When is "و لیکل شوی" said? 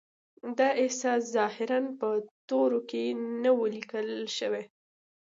3.57-4.63